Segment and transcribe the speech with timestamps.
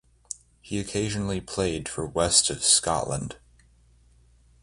[0.61, 3.37] He occasionally played for West of Scotland.